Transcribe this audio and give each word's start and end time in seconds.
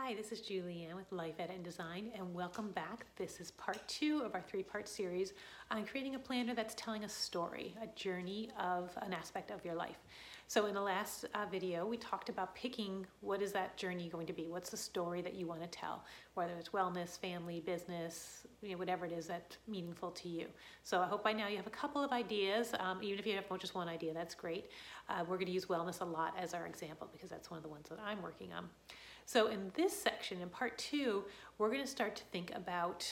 Hi, 0.00 0.14
this 0.14 0.30
is 0.30 0.40
Julianne 0.40 0.94
with 0.94 1.10
Life 1.10 1.34
Edit 1.40 1.56
and 1.56 1.64
Design, 1.64 2.12
and 2.14 2.32
welcome 2.32 2.70
back. 2.70 3.06
This 3.16 3.40
is 3.40 3.50
part 3.50 3.80
two 3.88 4.22
of 4.24 4.32
our 4.32 4.40
three 4.40 4.62
part 4.62 4.88
series 4.88 5.32
on 5.72 5.84
creating 5.84 6.14
a 6.14 6.20
planner 6.20 6.54
that's 6.54 6.76
telling 6.76 7.02
a 7.02 7.08
story, 7.08 7.74
a 7.82 7.88
journey 7.98 8.48
of 8.60 8.96
an 9.02 9.12
aspect 9.12 9.50
of 9.50 9.64
your 9.64 9.74
life. 9.74 9.98
So, 10.46 10.66
in 10.66 10.74
the 10.74 10.80
last 10.80 11.24
uh, 11.34 11.46
video, 11.50 11.84
we 11.84 11.96
talked 11.96 12.28
about 12.28 12.54
picking 12.54 13.06
what 13.22 13.42
is 13.42 13.50
that 13.52 13.76
journey 13.76 14.08
going 14.08 14.28
to 14.28 14.32
be? 14.32 14.46
What's 14.46 14.70
the 14.70 14.76
story 14.76 15.20
that 15.20 15.34
you 15.34 15.48
want 15.48 15.62
to 15.62 15.66
tell? 15.66 16.04
Whether 16.34 16.52
it's 16.60 16.68
wellness, 16.68 17.18
family, 17.18 17.58
business, 17.58 18.46
you 18.62 18.70
know, 18.70 18.78
whatever 18.78 19.04
it 19.04 19.10
is 19.10 19.26
that's 19.26 19.58
meaningful 19.66 20.12
to 20.12 20.28
you. 20.28 20.46
So, 20.84 21.00
I 21.00 21.06
hope 21.06 21.24
by 21.24 21.32
now 21.32 21.48
you 21.48 21.56
have 21.56 21.66
a 21.66 21.70
couple 21.70 22.04
of 22.04 22.12
ideas. 22.12 22.72
Um, 22.78 23.02
even 23.02 23.18
if 23.18 23.26
you 23.26 23.34
have 23.34 23.58
just 23.58 23.74
one 23.74 23.88
idea, 23.88 24.14
that's 24.14 24.36
great. 24.36 24.70
Uh, 25.08 25.24
we're 25.28 25.38
going 25.38 25.46
to 25.46 25.52
use 25.52 25.66
wellness 25.66 26.02
a 26.02 26.04
lot 26.04 26.34
as 26.38 26.54
our 26.54 26.66
example 26.66 27.08
because 27.12 27.30
that's 27.30 27.50
one 27.50 27.58
of 27.58 27.64
the 27.64 27.68
ones 27.68 27.88
that 27.88 27.98
I'm 27.98 28.22
working 28.22 28.52
on. 28.52 28.68
So 29.28 29.48
in 29.48 29.70
this 29.74 29.92
section, 29.94 30.40
in 30.40 30.48
part 30.48 30.78
two, 30.78 31.22
we're 31.58 31.68
going 31.68 31.82
to 31.82 31.86
start 31.86 32.16
to 32.16 32.24
think 32.32 32.50
about 32.54 33.06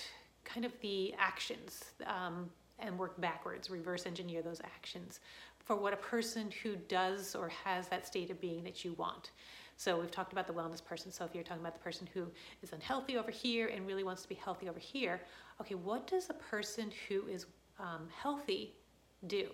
kind 0.44 0.64
of 0.64 0.72
the 0.80 1.12
actions 1.18 1.84
um, 2.06 2.48
and 2.78 2.98
work 2.98 3.20
backwards, 3.20 3.68
reverse 3.68 4.06
engineer 4.06 4.40
those 4.40 4.62
actions 4.64 5.20
for 5.58 5.76
what 5.76 5.92
a 5.92 5.98
person 5.98 6.50
who 6.62 6.76
does 6.88 7.34
or 7.34 7.50
has 7.50 7.88
that 7.88 8.06
state 8.06 8.30
of 8.30 8.40
being 8.40 8.64
that 8.64 8.82
you 8.82 8.94
want. 8.94 9.32
So 9.76 10.00
we've 10.00 10.10
talked 10.10 10.32
about 10.32 10.46
the 10.46 10.54
wellness 10.54 10.82
person. 10.82 11.12
So 11.12 11.26
if 11.26 11.34
you're 11.34 11.44
talking 11.44 11.60
about 11.60 11.74
the 11.74 11.84
person 11.84 12.08
who 12.14 12.28
is 12.62 12.72
unhealthy 12.72 13.18
over 13.18 13.30
here 13.30 13.68
and 13.68 13.86
really 13.86 14.02
wants 14.02 14.22
to 14.22 14.28
be 14.30 14.36
healthy 14.36 14.70
over 14.70 14.80
here, 14.80 15.20
okay, 15.60 15.74
what 15.74 16.06
does 16.06 16.30
a 16.30 16.34
person 16.34 16.90
who 17.10 17.26
is 17.26 17.44
um, 17.78 18.08
healthy 18.22 18.72
do? 19.26 19.48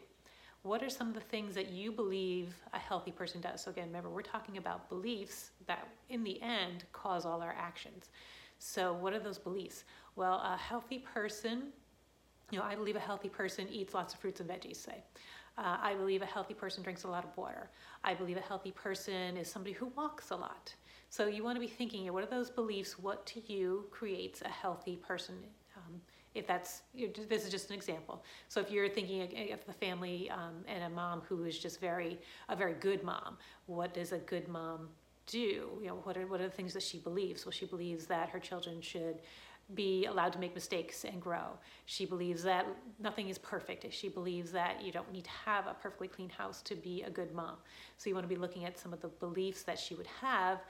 What 0.62 0.82
are 0.82 0.88
some 0.88 1.08
of 1.08 1.14
the 1.14 1.20
things 1.20 1.54
that 1.56 1.70
you 1.70 1.90
believe 1.90 2.54
a 2.72 2.78
healthy 2.78 3.10
person 3.10 3.40
does? 3.40 3.62
So, 3.62 3.70
again, 3.70 3.86
remember, 3.88 4.10
we're 4.10 4.22
talking 4.22 4.58
about 4.58 4.88
beliefs 4.88 5.50
that 5.66 5.88
in 6.08 6.22
the 6.22 6.40
end 6.40 6.84
cause 6.92 7.24
all 7.24 7.42
our 7.42 7.54
actions. 7.58 8.10
So, 8.58 8.92
what 8.92 9.12
are 9.12 9.18
those 9.18 9.38
beliefs? 9.38 9.84
Well, 10.14 10.34
a 10.34 10.56
healthy 10.56 11.00
person, 11.00 11.72
you 12.52 12.58
know, 12.58 12.64
I 12.64 12.77
believe 12.77 12.94
a 12.94 13.00
healthy 13.00 13.28
person 13.28 13.66
eats 13.70 13.92
lots 13.92 14.14
of 14.14 14.20
fruits 14.20 14.38
and 14.41 14.48
veggies, 14.48 14.77
say. 14.77 15.02
Uh, 15.58 15.78
I 15.82 15.94
believe 15.94 16.22
a 16.22 16.27
healthy 16.27 16.54
person 16.54 16.82
drinks 16.82 17.02
a 17.04 17.08
lot 17.08 17.24
of 17.24 17.36
water. 17.36 17.69
I 18.04 18.14
believe 18.14 18.36
a 18.36 18.41
healthy 18.41 18.70
person 18.70 19.36
is 19.36 19.50
somebody 19.50 19.72
who 19.72 19.86
walks 19.97 20.30
a 20.30 20.36
lot. 20.36 20.72
So, 21.10 21.26
you 21.26 21.42
want 21.42 21.56
to 21.56 21.60
be 21.60 21.66
thinking, 21.66 22.10
what 22.12 22.22
are 22.22 22.26
those 22.26 22.50
beliefs? 22.50 23.00
What 23.00 23.26
to 23.26 23.52
you 23.52 23.86
creates 23.91 24.42
a 24.42 24.48
healthy 24.48 24.94
person? 24.94 25.34
If 26.34 26.47
that's 26.47 26.83
this 27.28 27.44
is 27.44 27.50
just 27.50 27.69
an 27.69 27.77
example. 27.77 28.25
So 28.48 28.61
if 28.61 28.70
you're 28.70 28.88
thinking 28.88 29.52
of 29.52 29.64
the 29.66 29.72
family 29.72 30.30
um, 30.30 30.64
and 30.66 30.84
a 30.84 30.88
mom 30.88 31.22
who 31.28 31.44
is 31.44 31.58
just 31.58 31.80
very 31.80 32.19
a 32.48 32.56
very 32.56 32.75
good 32.75 33.02
mom 33.02 33.36
what 33.66 33.94
does 33.94 34.12
a 34.12 34.19
good 34.19 34.48
mom 34.48 34.88
do? 35.27 35.69
You 35.80 35.86
know 35.88 36.00
what 36.05 36.16
are 36.16 36.27
what 36.27 36.41
are 36.41 36.48
the 36.48 36.50
things 36.50 36.72
that 36.75 36.83
she 36.83 36.98
believes? 36.98 37.44
Well 37.44 37.53
she 37.53 37.66
believes 37.66 38.06
that 38.06 38.30
her 38.30 38.38
children 38.38 38.80
should 38.80 39.20
be 39.75 40.06
allowed 40.06 40.33
to 40.33 40.38
make 40.38 40.55
mistakes 40.55 41.05
and 41.05 41.20
grow. 41.20 41.58
She 41.86 42.05
believes 42.05 42.42
that 42.42 42.66
nothing 42.98 43.28
is 43.28 43.38
perfect. 43.38 43.86
She 43.92 44.08
believes 44.08 44.53
that 44.53 44.83
you 44.83 44.92
don't 44.92 45.10
need 45.12 45.25
to 45.25 45.30
have 45.30 45.66
a 45.66 45.75
perfectly 45.75 46.08
clean 46.08 46.28
house 46.28 46.60
to 46.62 46.75
be 46.75 47.03
a 47.03 47.10
good 47.10 47.33
mom. 47.33 47.56
So 47.97 48.10
you 48.10 48.14
want 48.14 48.25
to 48.25 48.34
be 48.34 48.41
looking 48.41 48.64
at 48.64 48.78
some 48.78 48.92
of 48.92 49.00
the 49.00 49.08
beliefs 49.08 49.62
that 49.62 49.78
she 49.78 49.94
would 49.94 50.08
have 50.20 50.60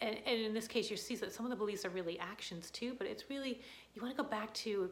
and, 0.00 0.16
and 0.26 0.40
in 0.40 0.54
this 0.54 0.68
case 0.68 0.90
you 0.90 0.96
see 0.96 1.16
that 1.16 1.32
some 1.32 1.46
of 1.46 1.50
the 1.50 1.56
beliefs 1.56 1.84
are 1.84 1.90
really 1.90 2.18
actions 2.18 2.70
too 2.70 2.94
but 2.98 3.06
it's 3.06 3.30
really 3.30 3.60
you 3.94 4.02
want 4.02 4.16
to 4.16 4.22
go 4.22 4.28
back 4.28 4.52
to 4.54 4.90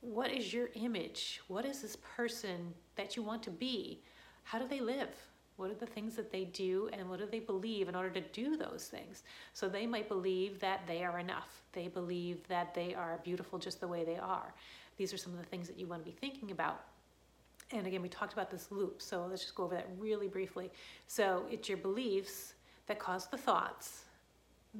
what 0.00 0.30
is 0.32 0.52
your 0.52 0.70
image? 0.74 1.40
What 1.48 1.64
is 1.64 1.82
this 1.82 1.96
person 2.16 2.72
that 2.96 3.16
you 3.16 3.22
want 3.22 3.42
to 3.44 3.50
be? 3.50 4.00
How 4.44 4.58
do 4.58 4.66
they 4.66 4.80
live? 4.80 5.10
What 5.56 5.70
are 5.70 5.74
the 5.74 5.86
things 5.86 6.16
that 6.16 6.32
they 6.32 6.44
do 6.44 6.88
and 6.94 7.08
what 7.08 7.18
do 7.18 7.26
they 7.26 7.40
believe 7.40 7.88
in 7.88 7.94
order 7.94 8.08
to 8.10 8.20
do 8.20 8.56
those 8.56 8.88
things? 8.90 9.24
So 9.52 9.68
they 9.68 9.86
might 9.86 10.08
believe 10.08 10.58
that 10.60 10.86
they 10.86 11.04
are 11.04 11.18
enough. 11.18 11.62
They 11.72 11.88
believe 11.88 12.46
that 12.48 12.74
they 12.74 12.94
are 12.94 13.20
beautiful 13.22 13.58
just 13.58 13.80
the 13.80 13.88
way 13.88 14.04
they 14.04 14.16
are. 14.16 14.54
These 14.96 15.12
are 15.12 15.18
some 15.18 15.34
of 15.34 15.38
the 15.38 15.46
things 15.46 15.68
that 15.68 15.78
you 15.78 15.86
want 15.86 16.02
to 16.02 16.10
be 16.10 16.16
thinking 16.16 16.50
about. 16.50 16.84
And 17.72 17.86
again, 17.86 18.00
we 18.00 18.08
talked 18.08 18.32
about 18.32 18.50
this 18.50 18.72
loop, 18.72 19.00
so 19.00 19.26
let's 19.26 19.42
just 19.42 19.54
go 19.54 19.64
over 19.64 19.74
that 19.74 19.88
really 19.98 20.28
briefly. 20.28 20.70
So 21.06 21.44
it's 21.50 21.68
your 21.68 21.78
beliefs 21.78 22.54
that 22.86 22.98
cause 22.98 23.28
the 23.28 23.36
thoughts, 23.36 24.06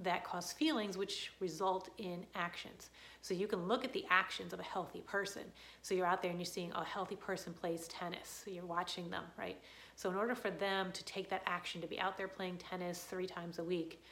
that 0.03 0.23
cause 0.25 0.53
feelings 0.53 0.97
which 0.97 1.33
result 1.41 1.89
in 1.99 2.25
actions. 2.35 2.91
So 3.23 3.35
you 3.35 3.47
can 3.47 3.67
look 3.67 3.85
at 3.85 3.93
the 3.93 4.05
actions 4.09 4.53
of 4.53 4.61
a 4.61 4.65
healthy 4.65 5.01
person. 5.01 5.43
So 5.83 5.95
you're 5.95 6.07
out 6.07 6.23
there 6.23 6.31
and 6.31 6.41
you're 6.41 6.47
seeing 6.47 6.73
a 6.73 6.85
healthy 6.85 7.17
person 7.17 7.53
plays 7.53 7.89
tennis. 7.89 8.43
So 8.45 8.51
you're 8.51 8.65
watching 8.65 9.11
them, 9.11 9.25
right? 9.37 9.59
So 9.97 10.09
in 10.09 10.17
order 10.17 10.35
for 10.35 10.51
them 10.51 10.93
to 10.93 11.05
take 11.05 11.29
that 11.31 11.43
action 11.47 11.81
to 11.81 11.87
be 11.87 12.01
out 12.01 12.17
there 12.17 12.29
playing 12.29 12.59
tennis 12.59 13.03
three 13.03 13.27
times 13.27 13.59
a 13.59 13.65
week, 13.65 14.03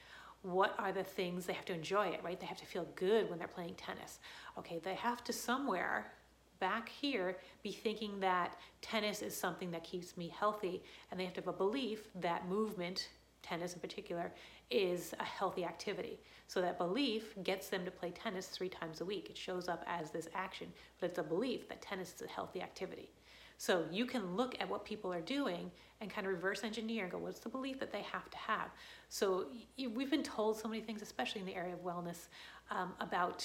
what 0.42 0.74
are 0.78 0.92
the 0.92 1.04
things 1.04 1.46
they 1.46 1.52
have 1.52 1.64
to 1.66 1.74
enjoy 1.74 2.08
it, 2.08 2.20
right? 2.22 2.38
They 2.38 2.46
have 2.46 2.58
to 2.58 2.66
feel 2.66 2.86
good 2.94 3.30
when 3.30 3.38
they're 3.38 3.48
playing 3.48 3.74
tennis. 3.74 4.18
Okay, 4.58 4.80
they 4.82 4.94
have 4.94 5.24
to 5.24 5.32
somewhere 5.32 6.12
back 6.60 6.88
here 6.88 7.36
be 7.62 7.72
thinking 7.72 8.18
that 8.20 8.56
tennis 8.80 9.22
is 9.22 9.36
something 9.36 9.70
that 9.70 9.84
keeps 9.84 10.16
me 10.16 10.32
healthy 10.36 10.82
and 11.10 11.18
they 11.18 11.24
have 11.24 11.34
to 11.34 11.40
have 11.40 11.48
a 11.48 11.52
belief 11.52 12.08
that 12.16 12.48
movement 12.48 13.08
tennis 13.42 13.74
in 13.74 13.80
particular, 13.80 14.32
is 14.70 15.14
a 15.18 15.24
healthy 15.24 15.64
activity. 15.64 16.18
So 16.46 16.60
that 16.60 16.78
belief 16.78 17.34
gets 17.42 17.68
them 17.68 17.84
to 17.84 17.90
play 17.90 18.10
tennis 18.10 18.46
three 18.46 18.68
times 18.68 19.00
a 19.00 19.04
week. 19.04 19.28
It 19.30 19.36
shows 19.36 19.68
up 19.68 19.84
as 19.86 20.10
this 20.10 20.28
action, 20.34 20.72
but 21.00 21.10
it's 21.10 21.18
a 21.18 21.22
belief 21.22 21.68
that 21.68 21.82
tennis 21.82 22.14
is 22.14 22.22
a 22.22 22.28
healthy 22.28 22.62
activity. 22.62 23.10
So 23.58 23.84
you 23.90 24.06
can 24.06 24.36
look 24.36 24.54
at 24.60 24.68
what 24.68 24.84
people 24.84 25.12
are 25.12 25.20
doing 25.20 25.70
and 26.00 26.08
kind 26.08 26.26
of 26.26 26.32
reverse 26.32 26.62
engineer 26.62 27.04
and 27.04 27.12
go, 27.12 27.18
what's 27.18 27.40
the 27.40 27.48
belief 27.48 27.80
that 27.80 27.90
they 27.90 28.02
have 28.02 28.30
to 28.30 28.38
have? 28.38 28.70
So 29.08 29.46
we've 29.76 30.10
been 30.10 30.22
told 30.22 30.58
so 30.58 30.68
many 30.68 30.80
things, 30.80 31.02
especially 31.02 31.40
in 31.40 31.46
the 31.46 31.56
area 31.56 31.74
of 31.74 31.82
wellness, 31.82 32.28
um, 32.70 32.92
about 33.00 33.44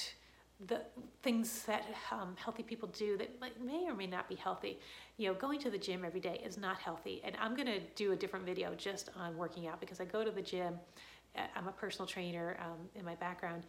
the 0.68 0.82
things 1.22 1.64
that 1.64 1.84
um, 2.12 2.36
healthy 2.38 2.64
people 2.64 2.90
do 2.90 3.18
that 3.18 3.30
may 3.62 3.86
or 3.88 3.94
may 3.94 4.08
not 4.08 4.30
be 4.30 4.36
healthy. 4.36 4.80
You 5.18 5.28
know, 5.28 5.34
going 5.34 5.60
to 5.60 5.70
the 5.70 5.78
gym 5.78 6.06
every 6.06 6.20
day 6.20 6.42
is 6.46 6.58
not 6.58 6.78
healthy. 6.78 7.22
And 7.24 7.36
I'm 7.40 7.56
going 7.56 7.68
to 7.68 7.80
do 7.96 8.12
a 8.12 8.16
different 8.16 8.46
video 8.46 8.74
just 8.76 9.10
on 9.18 9.36
working 9.38 9.68
out 9.68 9.80
because 9.80 10.00
I 10.00 10.06
go 10.06 10.24
to 10.24 10.32
the 10.32 10.42
gym. 10.42 10.76
Uh, 11.36 11.42
I'm 11.56 11.68
a 11.68 11.72
personal 11.72 12.08
trainer 12.08 12.58
um, 12.62 12.88
in 12.96 13.04
my 13.04 13.16
background, 13.16 13.64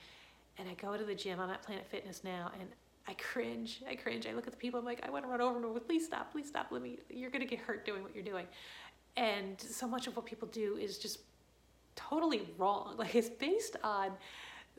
and 0.59 0.69
I 0.69 0.75
go 0.75 0.97
to 0.97 1.05
the 1.05 1.15
gym. 1.15 1.41
I'm 1.41 1.51
at 1.51 1.63
Planet 1.63 1.87
Fitness 1.91 2.23
now, 2.23 2.53
and 2.61 2.69
I 3.09 3.15
cringe. 3.15 3.83
I 3.89 3.95
cringe. 3.95 4.27
I 4.27 4.33
look 4.33 4.47
at 4.47 4.53
the 4.53 4.59
people. 4.59 4.79
I'm 4.79 4.87
like, 4.87 5.01
I 5.07 5.11
want 5.11 5.25
to 5.25 5.31
run 5.31 5.41
over 5.41 5.61
them. 5.61 5.79
Please 5.87 6.07
stop. 6.07 6.33
Please 6.33 6.49
stop. 6.49 6.69
Let 6.71 6.83
me. 6.83 6.99
You're 7.11 7.31
going 7.31 7.43
to 7.43 7.49
get 7.49 7.59
hurt 7.61 7.85
doing 7.85 8.03
what 8.03 8.15
you're 8.15 8.25
doing. 8.25 8.47
And 9.17 9.61
so 9.61 9.87
much 9.87 10.07
of 10.07 10.17
what 10.17 10.27
people 10.27 10.49
do 10.49 10.77
is 10.77 10.99
just 10.99 11.21
totally 11.97 12.49
wrong. 12.59 12.95
Like 12.99 13.15
it's 13.15 13.29
based 13.29 13.77
on 13.83 14.13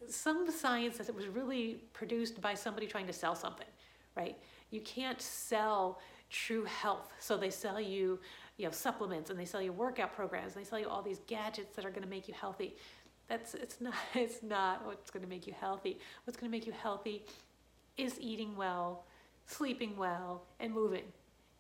some 0.10 0.38
of 0.38 0.46
the 0.46 0.54
science 0.54 0.98
that 0.98 1.10
it 1.10 1.16
was 1.16 1.28
really 1.28 1.82
produced 1.94 2.42
by 2.42 2.54
somebody 2.54 2.88
trying 2.88 3.08
to 3.08 3.14
sell 3.14 3.36
something, 3.36 3.68
right? 4.16 4.38
You 4.72 4.82
can't 4.82 5.22
sell 5.22 6.00
true 6.30 6.66
health. 6.66 7.12
So 7.20 7.38
they 7.38 7.50
sell 7.50 7.80
you, 7.80 8.20
you 8.58 8.66
know, 8.66 8.72
supplements 8.72 9.30
and 9.30 9.40
they 9.40 9.46
sell 9.46 9.62
you 9.62 9.72
workout 9.72 10.16
programs. 10.16 10.56
And 10.56 10.64
they 10.64 10.70
sell 10.70 10.80
you 10.80 10.90
all 10.90 11.02
these 11.02 11.22
gadgets 11.28 11.76
that 11.76 11.86
are 11.86 11.90
going 11.90 12.04
to 12.04 12.10
make 12.10 12.28
you 12.28 12.34
healthy. 12.34 12.76
That's 13.28 13.54
it's 13.54 13.82
not 13.82 13.96
it's 14.14 14.44
not 14.44 14.86
what's 14.86 15.12
going 15.12 15.24
to 15.24 15.30
make 15.30 15.48
you 15.48 15.54
healthy. 15.60 16.00
What's 16.26 16.38
going 16.38 16.52
to 16.52 16.56
make 16.56 16.68
you 16.68 16.74
healthy 16.74 17.26
is 17.98 18.20
eating 18.20 18.56
well, 18.56 19.06
sleeping 19.46 19.96
well, 19.98 20.44
and 20.60 20.74
moving. 20.74 21.06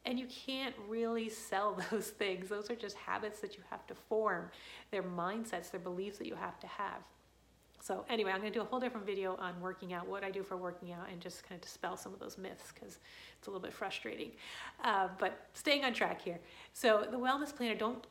And 0.05 0.19
you 0.19 0.27
can't 0.27 0.75
really 0.87 1.29
sell 1.29 1.81
those 1.91 2.09
things. 2.09 2.49
Those 2.49 2.69
are 2.69 2.75
just 2.75 2.95
habits 2.97 3.39
that 3.39 3.55
you 3.57 3.63
have 3.69 3.87
to 3.87 3.95
form. 3.95 4.51
They're 4.91 5.03
mindsets, 5.03 5.71
they're 5.71 5.79
beliefs 5.79 6.17
that 6.19 6.27
you 6.27 6.35
have 6.35 6.59
to 6.59 6.67
have. 6.67 7.01
So 7.85 8.03
anyway, 8.09 8.31
I'm 8.31 8.41
going 8.41 8.51
to 8.51 8.57
do 8.57 8.63
a 8.63 8.65
whole 8.65 8.79
different 8.79 9.05
video 9.05 9.35
on 9.35 9.53
working 9.61 9.93
out, 9.93 10.07
what 10.07 10.23
I 10.23 10.31
do 10.31 10.41
for 10.41 10.57
working 10.57 10.91
out, 10.91 11.07
and 11.11 11.21
just 11.21 11.47
kind 11.47 11.53
of 11.55 11.61
dispel 11.61 11.95
some 11.95 12.15
of 12.15 12.19
those 12.19 12.35
myths 12.35 12.73
because 12.73 12.97
it's 13.37 13.47
a 13.47 13.51
little 13.51 13.61
bit 13.61 13.73
frustrating. 13.73 14.31
Uh, 14.83 15.09
but 15.19 15.45
staying 15.53 15.85
on 15.85 15.93
track 15.93 16.19
here. 16.19 16.39
So 16.73 17.05
the 17.11 17.17
wellness 17.17 17.55
planner, 17.55 17.75
don't 17.75 18.03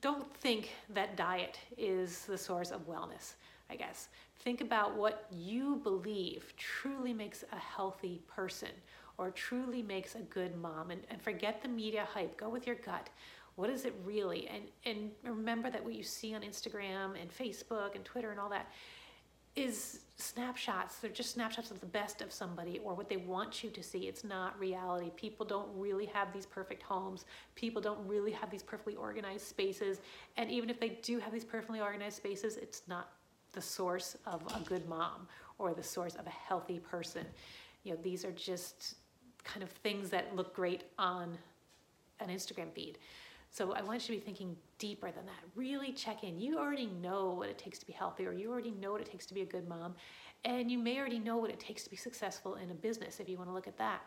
don't 0.00 0.34
think 0.36 0.70
that 0.94 1.14
diet 1.14 1.58
is 1.76 2.24
the 2.24 2.38
source 2.38 2.70
of 2.70 2.88
wellness. 2.88 3.34
I 3.68 3.76
guess 3.76 4.08
think 4.38 4.62
about 4.62 4.96
what 4.96 5.26
you 5.30 5.76
believe 5.82 6.54
truly 6.56 7.12
makes 7.12 7.44
a 7.52 7.58
healthy 7.58 8.22
person 8.26 8.70
or 9.18 9.30
truly 9.30 9.82
makes 9.82 10.14
a 10.14 10.20
good 10.20 10.56
mom, 10.56 10.90
and, 10.90 11.02
and 11.10 11.20
forget 11.20 11.60
the 11.60 11.68
media 11.68 12.08
hype. 12.14 12.38
Go 12.38 12.48
with 12.48 12.66
your 12.66 12.76
gut 12.76 13.10
what 13.56 13.68
is 13.68 13.84
it 13.84 13.94
really 14.02 14.48
and 14.48 14.62
and 14.86 15.10
remember 15.24 15.70
that 15.70 15.84
what 15.84 15.94
you 15.94 16.02
see 16.02 16.34
on 16.34 16.40
instagram 16.40 17.20
and 17.20 17.30
facebook 17.30 17.94
and 17.94 18.02
twitter 18.02 18.30
and 18.30 18.40
all 18.40 18.48
that 18.48 18.66
is 19.54 20.00
snapshots. 20.16 20.96
They're 20.96 21.10
just 21.10 21.32
snapshots 21.32 21.70
of 21.70 21.80
the 21.80 21.86
best 21.86 22.22
of 22.22 22.32
somebody 22.32 22.80
or 22.84 22.94
what 22.94 23.08
they 23.08 23.16
want 23.16 23.62
you 23.62 23.70
to 23.70 23.82
see. 23.82 24.06
It's 24.08 24.24
not 24.24 24.58
reality. 24.58 25.10
People 25.16 25.44
don't 25.44 25.68
really 25.74 26.06
have 26.06 26.32
these 26.32 26.46
perfect 26.46 26.82
homes. 26.82 27.24
People 27.54 27.82
don't 27.82 28.06
really 28.06 28.32
have 28.32 28.50
these 28.50 28.62
perfectly 28.62 28.94
organized 28.94 29.46
spaces. 29.46 30.00
And 30.36 30.50
even 30.50 30.70
if 30.70 30.80
they 30.80 30.90
do 31.02 31.18
have 31.18 31.32
these 31.32 31.44
perfectly 31.44 31.80
organized 31.80 32.16
spaces, 32.16 32.56
it's 32.56 32.82
not 32.86 33.10
the 33.52 33.60
source 33.60 34.16
of 34.26 34.42
a 34.54 34.60
good 34.60 34.88
mom 34.88 35.28
or 35.58 35.74
the 35.74 35.82
source 35.82 36.14
of 36.14 36.26
a 36.26 36.30
healthy 36.30 36.78
person. 36.78 37.26
You 37.84 37.92
know, 37.92 37.98
these 38.02 38.24
are 38.24 38.32
just 38.32 38.94
kind 39.44 39.62
of 39.62 39.70
things 39.70 40.08
that 40.10 40.34
look 40.34 40.54
great 40.54 40.84
on 40.98 41.36
an 42.20 42.28
Instagram 42.28 42.72
feed. 42.72 42.98
So 43.52 43.72
I 43.72 43.82
want 43.82 44.08
you 44.08 44.14
to 44.14 44.20
be 44.20 44.24
thinking 44.24 44.56
deeper 44.78 45.10
than 45.10 45.26
that. 45.26 45.44
Really 45.54 45.92
check 45.92 46.24
in. 46.24 46.40
You 46.40 46.58
already 46.58 46.86
know 46.86 47.32
what 47.32 47.50
it 47.50 47.58
takes 47.58 47.78
to 47.80 47.86
be 47.86 47.92
healthy, 47.92 48.26
or 48.26 48.32
you 48.32 48.50
already 48.50 48.70
know 48.70 48.92
what 48.92 49.02
it 49.02 49.10
takes 49.10 49.26
to 49.26 49.34
be 49.34 49.42
a 49.42 49.46
good 49.46 49.68
mom, 49.68 49.94
and 50.46 50.70
you 50.70 50.78
may 50.78 50.98
already 50.98 51.18
know 51.18 51.36
what 51.36 51.50
it 51.50 51.60
takes 51.60 51.84
to 51.84 51.90
be 51.90 51.96
successful 51.96 52.54
in 52.54 52.70
a 52.70 52.74
business 52.74 53.20
if 53.20 53.28
you 53.28 53.36
want 53.36 53.50
to 53.50 53.54
look 53.54 53.68
at 53.68 53.76
that. 53.76 54.00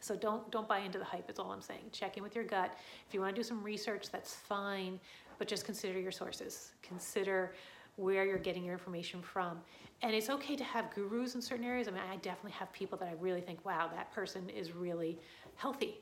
So 0.00 0.16
don't 0.16 0.50
don't 0.50 0.66
buy 0.66 0.78
into 0.78 0.98
the 0.98 1.04
hype. 1.04 1.30
Is 1.30 1.38
all 1.38 1.52
I'm 1.52 1.60
saying. 1.60 1.90
Check 1.92 2.16
in 2.16 2.22
with 2.22 2.34
your 2.34 2.44
gut. 2.44 2.74
If 3.06 3.12
you 3.12 3.20
want 3.20 3.34
to 3.36 3.38
do 3.38 3.46
some 3.46 3.62
research, 3.62 4.10
that's 4.10 4.34
fine, 4.34 4.98
but 5.38 5.46
just 5.46 5.66
consider 5.66 6.00
your 6.00 6.12
sources. 6.12 6.72
Consider 6.82 7.54
where 7.96 8.24
you're 8.24 8.38
getting 8.38 8.64
your 8.64 8.72
information 8.72 9.20
from. 9.20 9.60
And 10.00 10.14
it's 10.14 10.30
okay 10.30 10.56
to 10.56 10.64
have 10.64 10.90
gurus 10.94 11.34
in 11.34 11.42
certain 11.42 11.64
areas. 11.64 11.86
I 11.86 11.90
mean, 11.90 12.00
I 12.10 12.16
definitely 12.16 12.52
have 12.52 12.72
people 12.72 12.96
that 12.98 13.08
I 13.08 13.14
really 13.20 13.40
think, 13.40 13.64
wow, 13.64 13.88
that 13.94 14.10
person 14.12 14.48
is 14.48 14.72
really 14.72 15.18
healthy. 15.56 16.00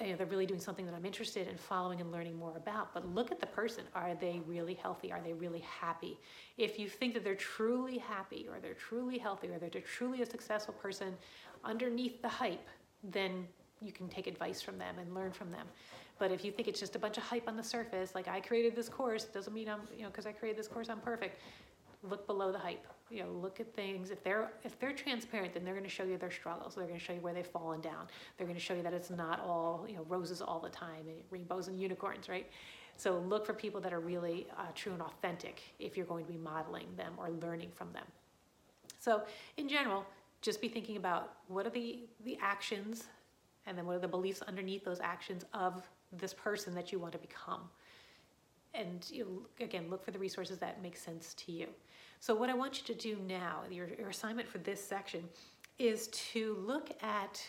You 0.00 0.08
know, 0.08 0.16
they're 0.16 0.26
really 0.26 0.44
doing 0.44 0.60
something 0.60 0.84
that 0.84 0.94
I'm 0.94 1.06
interested 1.06 1.48
in 1.48 1.56
following 1.56 2.02
and 2.02 2.12
learning 2.12 2.36
more 2.36 2.54
about. 2.56 2.92
But 2.92 3.08
look 3.14 3.32
at 3.32 3.40
the 3.40 3.46
person. 3.46 3.84
Are 3.94 4.14
they 4.14 4.42
really 4.46 4.74
healthy? 4.74 5.10
Are 5.10 5.20
they 5.20 5.32
really 5.32 5.60
happy? 5.60 6.18
If 6.58 6.78
you 6.78 6.88
think 6.88 7.14
that 7.14 7.24
they're 7.24 7.34
truly 7.34 7.96
happy 7.96 8.46
or 8.50 8.60
they're 8.60 8.74
truly 8.74 9.16
healthy 9.16 9.48
or 9.48 9.58
they're 9.58 9.70
truly 9.80 10.20
a 10.20 10.26
successful 10.26 10.74
person 10.74 11.14
underneath 11.64 12.20
the 12.20 12.28
hype, 12.28 12.68
then 13.02 13.46
you 13.80 13.90
can 13.90 14.08
take 14.08 14.26
advice 14.26 14.60
from 14.60 14.76
them 14.76 14.98
and 14.98 15.14
learn 15.14 15.32
from 15.32 15.50
them. 15.50 15.66
But 16.18 16.30
if 16.30 16.44
you 16.44 16.52
think 16.52 16.68
it's 16.68 16.80
just 16.80 16.96
a 16.96 16.98
bunch 16.98 17.16
of 17.16 17.24
hype 17.24 17.48
on 17.48 17.56
the 17.56 17.62
surface, 17.62 18.14
like 18.14 18.28
I 18.28 18.40
created 18.40 18.74
this 18.74 18.88
course, 18.88 19.24
doesn't 19.24 19.52
mean 19.52 19.68
I'm, 19.68 19.82
you 19.96 20.02
know, 20.02 20.08
because 20.08 20.26
I 20.26 20.32
created 20.32 20.58
this 20.58 20.68
course, 20.68 20.88
I'm 20.88 21.00
perfect. 21.00 21.40
Look 22.02 22.26
below 22.26 22.52
the 22.52 22.58
hype. 22.58 22.86
You 23.10 23.22
know, 23.22 23.30
look 23.30 23.60
at 23.60 23.72
things. 23.74 24.10
If 24.10 24.24
they're 24.24 24.50
if 24.64 24.78
they're 24.80 24.92
transparent, 24.92 25.54
then 25.54 25.64
they're 25.64 25.74
going 25.74 25.84
to 25.84 25.90
show 25.90 26.04
you 26.04 26.18
their 26.18 26.30
struggles. 26.30 26.74
They're 26.74 26.86
going 26.86 26.98
to 26.98 27.04
show 27.04 27.12
you 27.12 27.20
where 27.20 27.34
they've 27.34 27.46
fallen 27.46 27.80
down. 27.80 28.08
They're 28.36 28.46
going 28.46 28.58
to 28.58 28.64
show 28.64 28.74
you 28.74 28.82
that 28.82 28.92
it's 28.92 29.10
not 29.10 29.40
all 29.40 29.86
you 29.88 29.94
know 29.94 30.04
roses 30.08 30.42
all 30.42 30.58
the 30.58 30.70
time 30.70 31.06
and 31.06 31.16
rainbows 31.30 31.68
and 31.68 31.80
unicorns, 31.80 32.28
right? 32.28 32.48
So 32.96 33.18
look 33.18 33.46
for 33.46 33.52
people 33.52 33.80
that 33.82 33.92
are 33.92 34.00
really 34.00 34.46
uh, 34.58 34.64
true 34.74 34.92
and 34.92 35.02
authentic 35.02 35.62
if 35.78 35.96
you're 35.96 36.06
going 36.06 36.24
to 36.24 36.32
be 36.32 36.38
modeling 36.38 36.88
them 36.96 37.12
or 37.18 37.30
learning 37.30 37.70
from 37.74 37.92
them. 37.92 38.06
So 38.98 39.22
in 39.56 39.68
general, 39.68 40.04
just 40.40 40.60
be 40.60 40.68
thinking 40.68 40.96
about 40.96 41.34
what 41.48 41.66
are 41.66 41.70
the 41.70 42.00
the 42.24 42.38
actions 42.40 43.04
and 43.66 43.76
then 43.76 43.86
what 43.86 43.96
are 43.96 44.00
the 44.00 44.08
beliefs 44.08 44.42
underneath 44.42 44.84
those 44.84 45.00
actions 45.00 45.44
of 45.52 45.82
this 46.12 46.32
person 46.32 46.74
that 46.74 46.92
you 46.92 46.98
want 46.98 47.12
to 47.12 47.18
become. 47.18 47.62
And 48.74 49.06
you, 49.10 49.46
again, 49.60 49.86
look 49.90 50.04
for 50.04 50.10
the 50.10 50.18
resources 50.18 50.58
that 50.58 50.82
make 50.82 50.96
sense 50.96 51.34
to 51.34 51.52
you. 51.52 51.66
So, 52.20 52.34
what 52.34 52.50
I 52.50 52.54
want 52.54 52.78
you 52.78 52.94
to 52.94 53.00
do 53.00 53.18
now, 53.26 53.60
your, 53.70 53.88
your 53.98 54.08
assignment 54.08 54.48
for 54.48 54.58
this 54.58 54.82
section, 54.82 55.24
is 55.78 56.08
to 56.08 56.56
look 56.60 56.90
at 57.02 57.40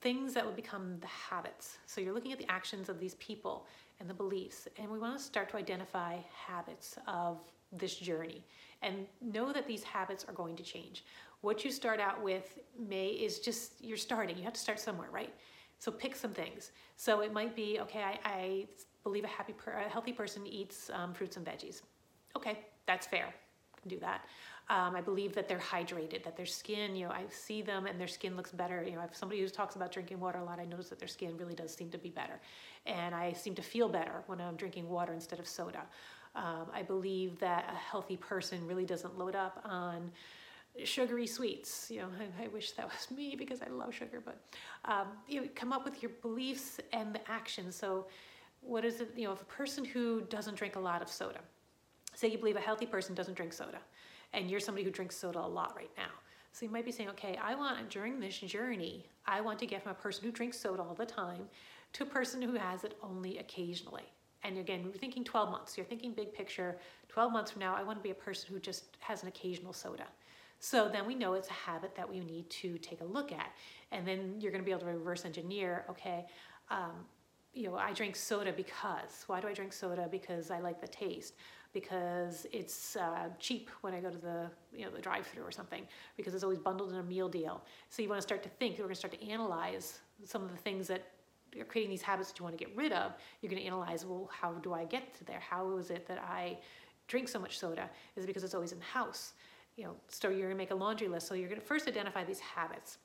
things 0.00 0.34
that 0.34 0.44
will 0.44 0.52
become 0.52 0.98
the 1.00 1.06
habits. 1.06 1.78
So, 1.86 2.00
you're 2.00 2.14
looking 2.14 2.32
at 2.32 2.38
the 2.38 2.50
actions 2.50 2.88
of 2.88 2.98
these 2.98 3.14
people 3.14 3.66
and 4.00 4.08
the 4.08 4.14
beliefs, 4.14 4.68
and 4.76 4.90
we 4.90 4.98
want 4.98 5.18
to 5.18 5.22
start 5.22 5.48
to 5.50 5.56
identify 5.56 6.16
habits 6.46 6.96
of 7.06 7.38
this 7.72 7.96
journey 7.96 8.42
and 8.82 9.06
know 9.20 9.52
that 9.52 9.66
these 9.66 9.82
habits 9.82 10.24
are 10.28 10.32
going 10.32 10.56
to 10.56 10.62
change. 10.62 11.04
What 11.40 11.64
you 11.64 11.70
start 11.70 12.00
out 12.00 12.22
with 12.22 12.58
may 12.78 13.08
is 13.08 13.38
just 13.38 13.72
you're 13.80 13.96
starting. 13.96 14.36
You 14.36 14.44
have 14.44 14.52
to 14.54 14.60
start 14.60 14.80
somewhere, 14.80 15.08
right? 15.12 15.32
So 15.78 15.92
pick 15.92 16.16
some 16.16 16.32
things. 16.32 16.72
So 16.96 17.20
it 17.20 17.32
might 17.32 17.54
be 17.54 17.78
okay. 17.80 18.02
I, 18.02 18.18
I 18.24 18.66
believe 19.04 19.24
a 19.24 19.28
happy, 19.28 19.52
per, 19.52 19.72
a 19.72 19.88
healthy 19.88 20.12
person 20.12 20.46
eats 20.46 20.90
um, 20.92 21.14
fruits 21.14 21.36
and 21.36 21.46
veggies. 21.46 21.82
Okay, 22.36 22.58
that's 22.86 23.06
fair. 23.06 23.32
Do 23.86 23.98
that. 24.00 24.24
Um, 24.70 24.94
I 24.94 25.00
believe 25.00 25.34
that 25.34 25.48
they're 25.48 25.58
hydrated, 25.58 26.24
that 26.24 26.36
their 26.36 26.46
skin, 26.46 26.94
you 26.94 27.06
know, 27.06 27.12
I 27.12 27.22
see 27.30 27.62
them 27.62 27.86
and 27.86 27.98
their 27.98 28.08
skin 28.08 28.36
looks 28.36 28.50
better. 28.50 28.82
You 28.82 28.96
know, 28.96 29.02
if 29.02 29.16
somebody 29.16 29.40
who 29.40 29.48
talks 29.48 29.76
about 29.76 29.92
drinking 29.92 30.20
water 30.20 30.38
a 30.38 30.44
lot, 30.44 30.60
I 30.60 30.66
notice 30.66 30.90
that 30.90 30.98
their 30.98 31.08
skin 31.08 31.38
really 31.38 31.54
does 31.54 31.74
seem 31.74 31.88
to 31.90 31.98
be 31.98 32.10
better. 32.10 32.38
And 32.84 33.14
I 33.14 33.32
seem 33.32 33.54
to 33.54 33.62
feel 33.62 33.88
better 33.88 34.22
when 34.26 34.40
I'm 34.40 34.56
drinking 34.56 34.88
water 34.88 35.14
instead 35.14 35.38
of 35.38 35.48
soda. 35.48 35.86
Um, 36.34 36.66
I 36.74 36.82
believe 36.82 37.38
that 37.38 37.68
a 37.72 37.74
healthy 37.76 38.16
person 38.16 38.66
really 38.66 38.84
doesn't 38.84 39.18
load 39.18 39.34
up 39.34 39.62
on 39.64 40.10
sugary 40.84 41.26
sweets. 41.26 41.90
You 41.90 42.02
know, 42.02 42.08
I, 42.40 42.44
I, 42.44 42.48
wish 42.48 42.72
that 42.72 42.86
was 42.86 43.10
me 43.10 43.36
because 43.36 43.62
I 43.62 43.68
love 43.68 43.94
sugar, 43.94 44.22
but 44.24 44.38
um, 44.84 45.08
you 45.26 45.40
know, 45.40 45.48
come 45.54 45.72
up 45.72 45.84
with 45.84 46.02
your 46.02 46.12
beliefs 46.22 46.78
and 46.92 47.14
the 47.14 47.30
actions. 47.30 47.74
So, 47.76 48.06
what 48.60 48.84
is 48.84 49.00
it? 49.00 49.12
You 49.16 49.28
know, 49.28 49.32
if 49.32 49.42
a 49.42 49.46
person 49.46 49.84
who 49.84 50.22
doesn't 50.22 50.56
drink 50.56 50.76
a 50.76 50.80
lot 50.80 51.00
of 51.00 51.08
soda, 51.08 51.40
say 52.18 52.26
you 52.26 52.36
believe 52.36 52.56
a 52.56 52.60
healthy 52.60 52.84
person 52.84 53.14
doesn't 53.14 53.34
drink 53.34 53.52
soda, 53.52 53.78
and 54.32 54.50
you're 54.50 54.58
somebody 54.58 54.84
who 54.84 54.90
drinks 54.90 55.16
soda 55.16 55.38
a 55.38 55.46
lot 55.46 55.72
right 55.76 55.90
now. 55.96 56.10
So 56.50 56.66
you 56.66 56.72
might 56.72 56.84
be 56.84 56.90
saying, 56.90 57.10
okay, 57.10 57.38
I 57.40 57.54
want 57.54 57.88
during 57.90 58.18
this 58.18 58.38
journey, 58.38 59.06
I 59.24 59.40
want 59.40 59.60
to 59.60 59.66
get 59.66 59.84
from 59.84 59.92
a 59.92 59.94
person 59.94 60.24
who 60.24 60.32
drinks 60.32 60.58
soda 60.58 60.82
all 60.82 60.94
the 60.94 61.06
time 61.06 61.48
to 61.92 62.02
a 62.02 62.06
person 62.06 62.42
who 62.42 62.54
has 62.54 62.82
it 62.82 62.98
only 63.04 63.38
occasionally. 63.38 64.02
And 64.42 64.58
again, 64.58 64.82
we're 64.84 64.98
thinking 64.98 65.22
12 65.22 65.50
months. 65.50 65.76
You're 65.76 65.86
thinking 65.86 66.12
big 66.12 66.32
picture. 66.32 66.78
12 67.08 67.32
months 67.32 67.52
from 67.52 67.60
now, 67.60 67.76
I 67.76 67.84
want 67.84 67.98
to 67.98 68.02
be 68.02 68.10
a 68.10 68.14
person 68.14 68.52
who 68.52 68.58
just 68.58 68.96
has 68.98 69.22
an 69.22 69.28
occasional 69.28 69.72
soda. 69.72 70.06
So 70.58 70.88
then 70.88 71.06
we 71.06 71.14
know 71.14 71.34
it's 71.34 71.50
a 71.50 71.52
habit 71.52 71.94
that 71.94 72.08
we 72.08 72.18
need 72.18 72.50
to 72.50 72.78
take 72.78 73.00
a 73.00 73.04
look 73.04 73.30
at. 73.30 73.52
And 73.92 74.06
then 74.06 74.34
you're 74.40 74.50
going 74.50 74.62
to 74.62 74.66
be 74.66 74.72
able 74.72 74.80
to 74.80 74.86
reverse 74.86 75.24
engineer, 75.24 75.84
okay, 75.88 76.26
um, 76.68 77.06
you 77.52 77.68
know, 77.68 77.76
I 77.76 77.92
drink 77.92 78.16
soda 78.16 78.52
because. 78.52 79.24
Why 79.26 79.40
do 79.40 79.48
I 79.48 79.52
drink 79.52 79.72
soda? 79.72 80.08
Because 80.10 80.50
I 80.50 80.60
like 80.60 80.80
the 80.80 80.88
taste. 80.88 81.34
Because 81.72 82.46
it's 82.52 82.96
uh, 82.96 83.28
cheap 83.38 83.70
when 83.82 83.94
I 83.94 84.00
go 84.00 84.10
to 84.10 84.18
the 84.18 84.50
you 84.72 84.84
know 84.84 84.90
the 84.90 85.00
drive-through 85.00 85.44
or 85.44 85.52
something. 85.52 85.86
Because 86.16 86.34
it's 86.34 86.44
always 86.44 86.58
bundled 86.58 86.92
in 86.92 86.98
a 86.98 87.02
meal 87.02 87.28
deal. 87.28 87.62
So 87.90 88.02
you 88.02 88.08
want 88.08 88.18
to 88.18 88.26
start 88.26 88.42
to 88.44 88.48
think. 88.48 88.78
You're 88.78 88.86
going 88.86 88.94
to 88.94 88.98
start 88.98 89.12
to 89.20 89.28
analyze 89.28 90.00
some 90.24 90.42
of 90.42 90.50
the 90.50 90.56
things 90.56 90.86
that 90.88 91.06
are 91.58 91.64
creating 91.64 91.90
these 91.90 92.02
habits 92.02 92.30
that 92.30 92.38
you 92.38 92.44
want 92.44 92.58
to 92.58 92.64
get 92.64 92.74
rid 92.76 92.92
of. 92.92 93.12
You're 93.40 93.50
going 93.50 93.62
to 93.62 93.66
analyze. 93.66 94.04
Well, 94.04 94.30
how 94.32 94.52
do 94.52 94.72
I 94.72 94.84
get 94.84 95.14
to 95.18 95.24
there? 95.24 95.40
How 95.40 95.76
is 95.76 95.90
it 95.90 96.06
that 96.08 96.18
I 96.18 96.58
drink 97.06 97.28
so 97.28 97.38
much 97.38 97.58
soda? 97.58 97.88
Is 98.16 98.24
it 98.24 98.26
because 98.26 98.44
it's 98.44 98.54
always 98.54 98.72
in 98.72 98.78
the 98.78 98.84
house? 98.84 99.34
you 99.78 99.84
know, 99.84 99.94
so 100.08 100.28
you're 100.28 100.48
gonna 100.48 100.56
make 100.56 100.72
a 100.72 100.74
laundry 100.74 101.06
list. 101.06 101.28
So 101.28 101.34
you're 101.34 101.48
gonna 101.48 101.60
first 101.60 101.86
identify 101.86 102.24
these 102.24 102.40
habits 102.40 102.98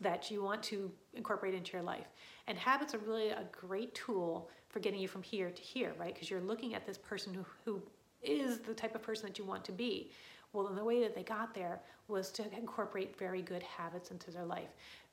that 0.00 0.30
you 0.30 0.42
want 0.42 0.62
to 0.64 0.90
incorporate 1.14 1.54
into 1.54 1.74
your 1.74 1.82
life. 1.82 2.06
And 2.46 2.56
habits 2.56 2.94
are 2.94 2.98
really 2.98 3.28
a 3.28 3.44
great 3.52 3.94
tool 3.94 4.48
for 4.72 4.80
getting 4.80 4.98
you 4.98 5.06
from 5.06 5.22
here 5.22 5.50
to 5.50 5.62
here, 5.62 5.92
right? 5.98 6.12
Because 6.12 6.30
you're 6.30 6.40
looking 6.40 6.74
at 6.74 6.86
this 6.86 6.98
person 6.98 7.32
who, 7.32 7.44
who 7.64 7.82
is 8.22 8.58
the 8.58 8.74
type 8.74 8.94
of 8.94 9.02
person 9.02 9.26
that 9.26 9.38
you 9.38 9.44
want 9.44 9.64
to 9.66 9.72
be. 9.72 10.10
Well, 10.52 10.66
the 10.66 10.84
way 10.84 11.00
that 11.00 11.14
they 11.14 11.22
got 11.22 11.54
there 11.54 11.78
was 12.08 12.30
to 12.32 12.44
incorporate 12.56 13.18
very 13.18 13.42
good 13.42 13.62
habits 13.62 14.10
into 14.10 14.30
their 14.30 14.44
life. 14.44 14.70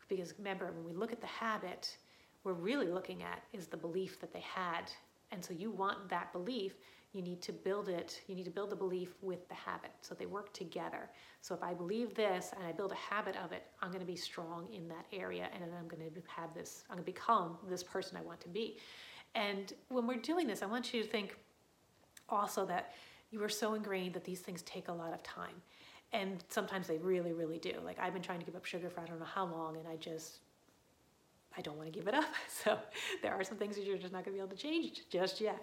Because 0.08 0.34
remember, 0.38 0.72
when 0.72 0.86
we 0.86 0.94
look 0.94 1.12
at 1.12 1.22
the 1.22 1.28
habit, 1.28 1.96
we're 2.44 2.54
really 2.54 2.88
looking 2.88 3.22
at 3.22 3.44
is 3.54 3.68
the 3.68 3.78
belief 3.78 4.20
that 4.22 4.34
they 4.34 4.42
had. 4.42 4.92
And 5.32 5.44
so 5.44 5.54
you 5.54 5.70
want 5.70 6.10
that 6.10 6.34
belief 6.34 6.74
you 7.14 7.24
need 7.24 7.42
to 7.42 7.52
build 7.52 7.90
it, 7.90 8.22
you 8.28 8.36
need 8.36 8.46
to 8.46 8.52
build 8.52 8.70
the 8.70 8.76
belief 8.76 9.16
with 9.22 9.48
the 9.50 9.56
habit. 9.56 9.92
So 10.02 10.14
they 10.14 10.28
work 10.28 10.54
together. 10.54 11.10
So 11.42 11.56
if 11.56 11.64
I 11.64 11.74
believe 11.74 12.14
this 12.14 12.52
and 12.56 12.66
I 12.66 12.72
build 12.72 12.92
a 12.92 12.96
habit 12.96 13.36
of 13.44 13.52
it, 13.52 13.64
I'm 13.82 13.90
going 13.90 14.02
to 14.02 14.06
be 14.06 14.16
strong 14.16 14.68
in 14.72 14.88
that 14.90 15.06
area 15.12 15.50
and 15.52 15.64
then 15.64 15.72
I'm 15.78 15.88
going 15.88 16.04
to 16.04 16.22
have 16.28 16.54
this, 16.54 16.84
I'm 16.90 16.98
going 16.98 17.06
to 17.06 17.12
become 17.12 17.58
this 17.68 17.82
person 17.82 18.16
I 18.16 18.22
want 18.22 18.40
to 18.42 18.50
be. 18.50 18.78
And 19.36 19.72
when 19.90 20.08
we're 20.08 20.18
doing 20.18 20.48
this, 20.48 20.62
I 20.62 20.66
want 20.66 20.94
you 20.94 21.04
to 21.04 21.08
think 21.08 21.38
also 22.28 22.66
that 22.66 22.94
you 23.32 23.44
are 23.44 23.50
so 23.50 23.74
ingrained 23.74 24.14
that 24.14 24.24
these 24.24 24.40
things 24.40 24.62
take 24.64 24.88
a 24.88 24.94
lot 24.94 25.14
of 25.14 25.22
time. 25.24 25.62
And 26.12 26.44
sometimes 26.50 26.88
they 26.88 26.98
really, 26.98 27.34
really 27.34 27.60
do. 27.60 27.74
Like 27.84 28.00
I've 28.00 28.14
been 28.14 28.22
trying 28.22 28.40
to 28.40 28.46
give 28.46 28.56
up 28.56 28.66
sugar 28.66 28.90
for 28.90 29.02
I 29.02 29.06
don't 29.06 29.20
know 29.20 29.26
how 29.26 29.46
long 29.46 29.78
and 29.78 29.88
I 29.88 29.96
just 29.96 30.40
I 31.58 31.62
don't 31.62 31.78
want 31.78 31.92
to 31.92 31.98
give 31.98 32.08
it 32.08 32.14
up. 32.14 32.26
So 32.48 32.78
there 33.22 33.34
are 33.34 33.44
some 33.44 33.58
things 33.58 33.76
that 33.76 33.86
you're 33.86 33.98
just 33.98 34.14
not 34.14 34.26
going 34.26 34.38
to 34.38 34.42
be 34.42 34.46
able 34.46 34.56
to 34.56 34.62
change 34.62 35.04
just 35.10 35.40
yet. 35.40 35.60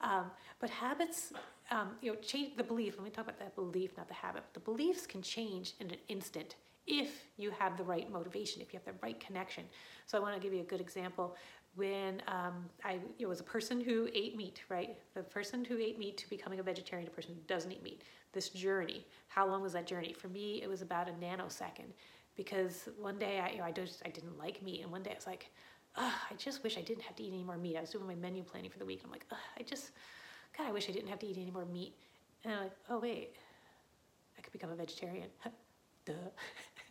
Um, 0.00 0.30
but 0.60 0.70
habits, 0.70 1.32
um, 1.70 1.90
you 2.00 2.12
know, 2.12 2.18
change 2.18 2.56
the 2.56 2.62
belief. 2.62 2.94
Let 2.96 3.04
me 3.04 3.10
talk 3.10 3.24
about 3.24 3.38
that 3.38 3.54
belief, 3.54 3.96
not 3.96 4.08
the 4.08 4.14
habit. 4.14 4.44
The 4.52 4.60
beliefs 4.60 5.06
can 5.06 5.22
change 5.22 5.74
in 5.80 5.90
an 5.90 5.96
instant 6.08 6.56
if 6.86 7.26
you 7.36 7.50
have 7.50 7.76
the 7.76 7.82
right 7.82 8.10
motivation, 8.10 8.62
if 8.62 8.72
you 8.72 8.78
have 8.78 8.94
the 8.94 8.98
right 9.02 9.18
connection. 9.18 9.64
So 10.06 10.16
I 10.16 10.20
want 10.20 10.34
to 10.34 10.40
give 10.40 10.52
you 10.54 10.60
a 10.60 10.64
good 10.64 10.80
example. 10.80 11.36
When 11.76 12.22
um, 12.26 12.64
I 12.84 12.98
it 13.18 13.26
was 13.26 13.40
a 13.40 13.44
person 13.44 13.80
who 13.80 14.08
ate 14.14 14.36
meat, 14.36 14.62
right? 14.68 14.96
The 15.14 15.22
person 15.22 15.64
who 15.64 15.78
ate 15.78 15.98
meat 15.98 16.16
to 16.18 16.28
becoming 16.28 16.58
a 16.58 16.62
vegetarian, 16.62 17.06
a 17.06 17.10
person 17.10 17.34
who 17.34 17.40
doesn't 17.46 17.70
eat 17.70 17.82
meat. 17.82 18.02
This 18.32 18.48
journey. 18.48 19.04
How 19.28 19.46
long 19.46 19.62
was 19.62 19.72
that 19.74 19.86
journey? 19.86 20.12
For 20.12 20.28
me, 20.28 20.62
it 20.62 20.68
was 20.68 20.82
about 20.82 21.08
a 21.08 21.12
nanosecond 21.12 21.92
because 22.36 22.88
one 22.98 23.18
day 23.18 23.40
I, 23.40 23.50
you 23.50 23.58
know, 23.58 23.64
I 23.64 23.72
just 23.72 24.02
I 24.04 24.10
didn't 24.10 24.38
like 24.38 24.62
meat, 24.62 24.82
and 24.82 24.90
one 24.90 25.02
day 25.02 25.12
I 25.12 25.14
was 25.14 25.26
like, 25.26 25.50
I 25.96 26.34
just 26.36 26.62
wish 26.62 26.76
I 26.76 26.82
didn't 26.82 27.02
have 27.02 27.16
to 27.16 27.22
eat 27.22 27.32
any 27.32 27.44
more 27.44 27.56
meat. 27.56 27.76
I 27.76 27.80
was 27.80 27.90
doing 27.90 28.06
my 28.06 28.14
menu 28.14 28.42
planning 28.42 28.70
for 28.70 28.78
the 28.78 28.84
week, 28.84 29.00
and 29.02 29.06
I'm 29.06 29.12
like, 29.12 29.26
I 29.58 29.62
just, 29.62 29.92
God, 30.56 30.68
I 30.68 30.72
wish 30.72 30.88
I 30.88 30.92
didn't 30.92 31.08
have 31.08 31.18
to 31.20 31.26
eat 31.26 31.38
any 31.38 31.50
more 31.50 31.64
meat. 31.64 31.94
And 32.44 32.54
I'm 32.54 32.60
like, 32.64 32.72
oh 32.90 32.98
wait, 32.98 33.34
I 34.38 34.40
could 34.42 34.52
become 34.52 34.70
a 34.70 34.76
vegetarian. 34.76 35.28
Duh. 36.04 36.12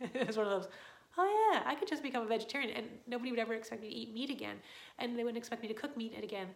it's 0.14 0.36
one 0.36 0.46
of 0.46 0.62
those. 0.62 0.70
Oh 1.18 1.50
yeah, 1.52 1.62
I 1.64 1.74
could 1.74 1.88
just 1.88 2.02
become 2.02 2.22
a 2.22 2.26
vegetarian, 2.26 2.76
and 2.76 2.86
nobody 3.06 3.30
would 3.30 3.40
ever 3.40 3.54
expect 3.54 3.82
me 3.82 3.88
to 3.88 3.94
eat 3.94 4.12
meat 4.12 4.30
again, 4.30 4.56
and 4.98 5.18
they 5.18 5.24
wouldn't 5.24 5.38
expect 5.38 5.62
me 5.62 5.68
to 5.68 5.74
cook 5.74 5.96
meat 5.96 6.14
again. 6.22 6.48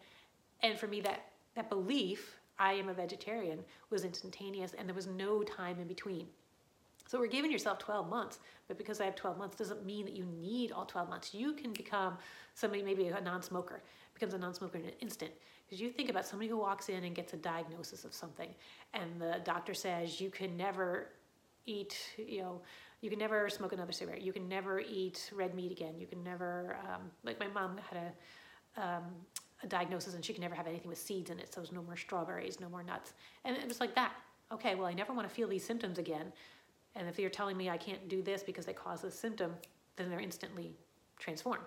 And 0.63 0.79
for 0.79 0.87
me, 0.87 1.01
that 1.01 1.31
that 1.55 1.69
belief, 1.69 2.39
I 2.59 2.75
am 2.75 2.89
a 2.89 2.95
vegetarian, 2.95 3.61
was 3.91 4.05
instantaneous, 4.05 4.75
and 4.79 4.89
there 4.89 4.95
was 4.95 5.07
no 5.07 5.43
time 5.43 5.79
in 5.81 5.89
between. 5.89 6.27
So 7.07 7.19
we're 7.19 7.27
giving 7.27 7.51
yourself 7.51 7.79
12 7.79 8.09
months, 8.09 8.39
but 8.69 8.79
because 8.79 9.01
I 9.01 9.05
have 9.05 9.17
12 9.17 9.37
months 9.37 9.57
doesn't 9.57 9.85
mean 9.85 10.05
that 10.05 10.15
you 10.15 10.27
need 10.41 10.71
all 10.71 10.85
12 10.85 11.09
months. 11.09 11.35
You 11.35 11.55
can 11.55 11.73
become 11.73 12.17
somebody, 12.55 12.83
maybe 12.83 13.09
a 13.09 13.21
non-smoker, 13.21 13.83
becomes 14.15 14.35
a 14.35 14.39
non-smoker 14.39 14.79
in 14.79 14.85
an 14.85 14.93
instant. 15.01 15.33
Because 15.67 15.81
you 15.81 15.91
think 15.91 16.09
about 16.09 16.27
somebody 16.27 16.49
who 16.49 16.57
walks 16.57 16.89
in 16.89 17.03
and 17.05 17.15
gets 17.15 17.33
a 17.33 17.37
diagnosis 17.37 18.05
of 18.05 18.15
something, 18.15 18.51
and 18.95 19.21
the 19.21 19.41
doctor 19.45 19.75
says 19.75 20.21
you 20.21 20.31
can 20.31 20.57
never 20.57 21.09
eat, 21.67 21.97
you 22.17 22.43
know, 22.43 22.61
you 23.01 23.09
can 23.09 23.19
never 23.19 23.49
smoke 23.49 23.73
another 23.73 23.93
cigarette. 23.93 24.21
You 24.21 24.33
can 24.33 24.49
never 24.49 24.81
eat 24.81 25.31
red 25.35 25.55
meat 25.55 25.73
again. 25.73 25.95
You 25.99 26.07
can 26.07 26.23
never, 26.23 26.77
um, 26.85 27.11
like 27.25 27.41
my 27.41 27.49
mom 27.49 27.79
had 27.79 28.13
a, 28.77 28.83
um, 28.83 29.05
a 29.63 29.67
diagnosis 29.67 30.15
and 30.15 30.25
she 30.25 30.33
can 30.33 30.43
never 30.43 30.55
have 30.55 30.67
anything 30.67 30.89
with 30.89 30.99
seeds 30.99 31.31
in 31.31 31.39
it. 31.39 31.53
So 31.53 31.61
there's 31.61 31.73
no 31.73 31.83
more 31.83 31.97
strawberries, 31.97 32.61
no 32.61 32.69
more 32.69 32.83
nuts. 32.83 33.15
And 33.45 33.57
it 33.57 33.67
was 33.67 33.81
like 33.81 33.95
that. 33.95 34.13
Okay, 34.53 34.75
well, 34.75 34.87
I 34.87 34.93
never 34.93 35.13
want 35.13 35.29
to 35.29 35.35
feel 35.35 35.49
these 35.49 35.65
symptoms 35.65 35.99
again. 35.99 36.33
And 36.95 37.09
if 37.09 37.19
you're 37.19 37.31
telling 37.31 37.57
me 37.57 37.71
I 37.71 37.79
can't 37.79 38.09
do 38.09 38.21
this 38.21 38.43
because 38.43 38.67
they 38.67 38.73
cause 38.73 39.03
this 39.03 39.19
symptom, 39.19 39.55
then 39.97 40.11
they're 40.11 40.21
instantly 40.21 40.75
transformed. 41.19 41.67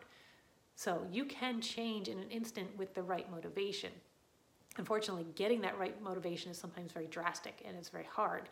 So 0.75 1.05
you 1.11 1.25
can 1.25 1.61
change 1.61 2.09
in 2.09 2.19
an 2.19 2.29
instant 2.29 2.67
with 2.77 2.93
the 2.93 3.01
right 3.01 3.29
motivation. 3.31 3.91
Unfortunately, 4.77 5.25
getting 5.35 5.61
that 5.61 5.77
right 5.77 5.99
motivation 6.01 6.51
is 6.51 6.57
sometimes 6.57 6.91
very 6.91 7.07
drastic 7.07 7.61
and 7.65 7.77
it's 7.77 7.89
very 7.89 8.07
hard. 8.11 8.49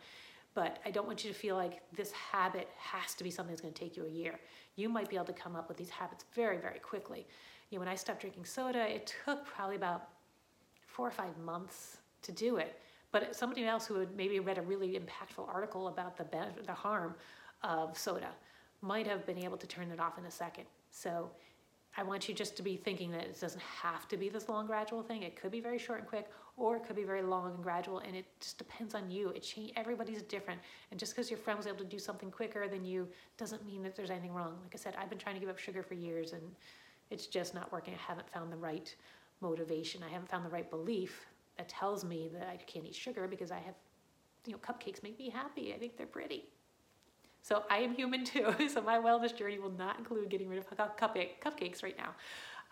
But 0.54 0.78
I 0.84 0.90
don't 0.90 1.06
want 1.06 1.24
you 1.24 1.32
to 1.32 1.38
feel 1.38 1.56
like 1.56 1.80
this 1.94 2.12
habit 2.12 2.68
has 2.76 3.14
to 3.14 3.24
be 3.24 3.30
something 3.30 3.52
that's 3.52 3.62
going 3.62 3.72
to 3.72 3.80
take 3.80 3.96
you 3.96 4.04
a 4.04 4.10
year. 4.10 4.38
You 4.76 4.88
might 4.88 5.08
be 5.08 5.16
able 5.16 5.26
to 5.26 5.32
come 5.32 5.56
up 5.56 5.68
with 5.68 5.76
these 5.76 5.90
habits 5.90 6.24
very, 6.34 6.58
very 6.58 6.78
quickly. 6.78 7.26
You 7.70 7.76
know, 7.76 7.80
when 7.80 7.88
I 7.88 7.94
stopped 7.94 8.20
drinking 8.20 8.44
soda, 8.44 8.80
it 8.80 9.14
took 9.24 9.46
probably 9.46 9.76
about 9.76 10.08
four 10.86 11.06
or 11.06 11.10
five 11.10 11.36
months 11.38 11.98
to 12.22 12.32
do 12.32 12.58
it. 12.58 12.78
But 13.12 13.34
somebody 13.34 13.64
else 13.64 13.86
who 13.86 13.94
had 13.94 14.14
maybe 14.14 14.40
read 14.40 14.58
a 14.58 14.62
really 14.62 14.98
impactful 14.98 15.46
article 15.48 15.88
about 15.88 16.16
the 16.16 16.24
benefit, 16.24 16.66
the 16.66 16.72
harm 16.72 17.14
of 17.62 17.96
soda 17.96 18.30
might 18.80 19.06
have 19.06 19.24
been 19.26 19.38
able 19.38 19.56
to 19.56 19.66
turn 19.66 19.90
it 19.90 20.00
off 20.00 20.18
in 20.18 20.24
a 20.24 20.30
second. 20.30 20.64
So 20.90 21.30
I 21.96 22.02
want 22.02 22.26
you 22.26 22.34
just 22.34 22.56
to 22.56 22.62
be 22.62 22.76
thinking 22.76 23.10
that 23.10 23.24
it 23.24 23.38
doesn't 23.38 23.62
have 23.62 24.08
to 24.08 24.16
be 24.16 24.30
this 24.30 24.48
long 24.48 24.66
gradual 24.66 25.02
thing. 25.02 25.22
It 25.22 25.36
could 25.36 25.50
be 25.50 25.60
very 25.60 25.78
short 25.78 25.98
and 25.98 26.08
quick, 26.08 26.30
or 26.56 26.76
it 26.76 26.84
could 26.84 26.96
be 26.96 27.04
very 27.04 27.22
long 27.22 27.54
and 27.54 27.62
gradual, 27.62 27.98
and 27.98 28.16
it 28.16 28.24
just 28.40 28.56
depends 28.56 28.94
on 28.94 29.10
you. 29.10 29.28
It 29.30 29.42
change, 29.42 29.72
everybody's 29.76 30.22
different, 30.22 30.60
and 30.90 30.98
just 30.98 31.14
because 31.14 31.30
your 31.30 31.38
friend 31.38 31.58
was 31.58 31.66
able 31.66 31.78
to 31.78 31.84
do 31.84 31.98
something 31.98 32.30
quicker 32.30 32.66
than 32.66 32.84
you 32.84 33.08
doesn't 33.36 33.66
mean 33.66 33.82
that 33.82 33.94
there's 33.94 34.10
anything 34.10 34.32
wrong. 34.32 34.56
Like 34.62 34.74
I 34.74 34.78
said, 34.78 34.94
I've 34.98 35.10
been 35.10 35.18
trying 35.18 35.34
to 35.34 35.40
give 35.40 35.50
up 35.50 35.58
sugar 35.58 35.82
for 35.82 35.94
years, 35.94 36.32
and 36.32 36.42
it's 37.10 37.26
just 37.26 37.54
not 37.54 37.70
working. 37.72 37.92
I 37.92 38.10
haven't 38.10 38.30
found 38.30 38.50
the 38.50 38.56
right 38.56 38.94
motivation. 39.42 40.02
I 40.02 40.08
haven't 40.08 40.30
found 40.30 40.46
the 40.46 40.50
right 40.50 40.70
belief 40.70 41.26
that 41.58 41.68
tells 41.68 42.04
me 42.04 42.30
that 42.32 42.48
I 42.48 42.56
can't 42.56 42.86
eat 42.86 42.94
sugar 42.94 43.28
because 43.28 43.50
I 43.50 43.58
have, 43.58 43.74
you 44.46 44.52
know, 44.52 44.58
cupcakes 44.58 45.02
make 45.02 45.18
me 45.18 45.28
happy. 45.28 45.74
I 45.74 45.78
think 45.78 45.98
they're 45.98 46.06
pretty. 46.06 46.46
So 47.42 47.64
I 47.70 47.78
am 47.78 47.94
human 47.94 48.24
too. 48.32 48.54
So 48.68 48.80
my 48.80 48.98
wellness 48.98 49.36
journey 49.36 49.58
will 49.58 49.72
not 49.72 49.98
include 49.98 50.30
getting 50.30 50.48
rid 50.48 50.58
of 50.58 50.66
cupcake, 50.68 51.40
cupcakes 51.44 51.82
right 51.82 51.96
now. 51.98 52.14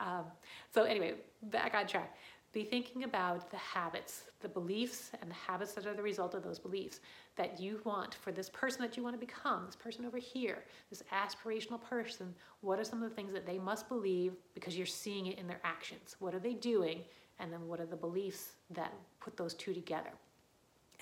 Um, 0.01 0.25
so 0.73 0.85
anyway, 0.85 1.15
back 1.43 1.75
on 1.75 1.87
track. 1.87 2.17
Be 2.53 2.65
thinking 2.65 3.05
about 3.05 3.49
the 3.49 3.57
habits, 3.59 4.25
the 4.41 4.49
beliefs, 4.49 5.13
and 5.21 5.31
the 5.31 5.35
habits 5.35 5.73
that 5.75 5.87
are 5.87 5.95
the 5.95 6.03
result 6.03 6.35
of 6.35 6.43
those 6.43 6.59
beliefs 6.59 6.99
that 7.37 7.61
you 7.61 7.81
want 7.85 8.15
for 8.15 8.33
this 8.33 8.51
person 8.51 8.83
that 8.83 8.97
you 8.97 9.05
want 9.05 9.15
to 9.15 9.25
become, 9.25 9.67
this 9.67 9.77
person 9.77 10.05
over 10.05 10.19
here, 10.19 10.65
this 10.89 11.05
aspirational 11.13 11.81
person. 11.81 12.35
What 12.61 12.81
are 12.81 12.85
some 12.85 13.05
of 13.05 13.09
the 13.09 13.15
things 13.15 13.33
that 13.35 13.47
they 13.47 13.59
must 13.59 13.89
believe 13.89 14.33
because 14.53 14.77
you're 14.77 14.85
seeing 14.85 15.27
it 15.27 15.39
in 15.39 15.47
their 15.47 15.61
actions? 15.63 16.17
What 16.19 16.35
are 16.35 16.41
they 16.41 16.55
doing? 16.55 17.03
And 17.39 17.53
then 17.53 17.69
what 17.69 17.81
are 17.81 17.87
the 17.87 17.97
beliefs 17.97 18.57
that 18.71 18.93
put 19.21 19.37
those 19.37 19.55
two 19.55 19.73
together? 19.73 20.11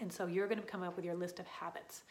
And 0.01 0.13
so 0.13 0.27
you're 0.27 0.49
going 0.49 0.61
to 0.61 0.67
come 0.67 0.83
up 0.83 0.97
with 0.97 1.05
your 1.05 1.15
list 1.15 1.41
of 1.41 1.47
habits. 1.47 2.03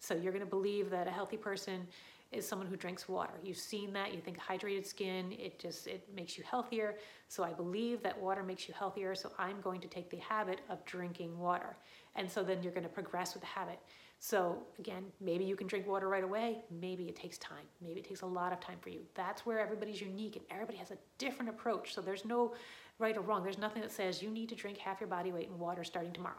So 0.00 0.14
you're 0.14 0.32
going 0.32 0.44
to 0.44 0.50
believe 0.50 0.90
that 0.90 1.06
a 1.06 1.10
healthy 1.10 1.36
person 1.36 1.86
is 2.30 2.46
someone 2.46 2.68
who 2.68 2.76
drinks 2.76 3.08
water. 3.08 3.32
You've 3.42 3.56
seen 3.56 3.92
that, 3.94 4.12
you 4.12 4.20
think 4.20 4.38
hydrated 4.38 4.86
skin, 4.86 5.32
it 5.32 5.58
just 5.58 5.86
it 5.86 6.06
makes 6.14 6.36
you 6.36 6.44
healthier. 6.44 6.96
So 7.28 7.42
I 7.42 7.52
believe 7.52 8.02
that 8.02 8.20
water 8.20 8.42
makes 8.42 8.68
you 8.68 8.74
healthier, 8.78 9.14
so 9.14 9.32
I'm 9.38 9.60
going 9.62 9.80
to 9.80 9.88
take 9.88 10.10
the 10.10 10.18
habit 10.18 10.60
of 10.68 10.84
drinking 10.84 11.38
water. 11.38 11.76
And 12.16 12.30
so 12.30 12.42
then 12.42 12.62
you're 12.62 12.72
going 12.72 12.82
to 12.82 12.88
progress 12.90 13.32
with 13.32 13.42
the 13.42 13.48
habit. 13.48 13.78
So 14.20 14.58
again, 14.78 15.04
maybe 15.20 15.44
you 15.44 15.56
can 15.56 15.66
drink 15.66 15.86
water 15.86 16.08
right 16.08 16.24
away, 16.24 16.64
maybe 16.70 17.04
it 17.04 17.16
takes 17.16 17.38
time. 17.38 17.64
Maybe 17.80 18.00
it 18.00 18.08
takes 18.08 18.22
a 18.22 18.26
lot 18.26 18.52
of 18.52 18.60
time 18.60 18.78
for 18.80 18.90
you. 18.90 19.00
That's 19.14 19.46
where 19.46 19.60
everybody's 19.60 20.00
unique 20.00 20.36
and 20.36 20.44
everybody 20.50 20.76
has 20.78 20.90
a 20.90 20.98
different 21.18 21.48
approach. 21.48 21.94
So 21.94 22.00
there's 22.00 22.24
no 22.24 22.54
right 22.98 23.16
or 23.16 23.20
wrong. 23.20 23.42
There's 23.42 23.58
nothing 23.58 23.80
that 23.82 23.92
says 23.92 24.20
you 24.20 24.30
need 24.30 24.48
to 24.48 24.54
drink 24.56 24.78
half 24.78 25.00
your 25.00 25.08
body 25.08 25.32
weight 25.32 25.48
in 25.48 25.58
water 25.58 25.84
starting 25.84 26.12
tomorrow. 26.12 26.34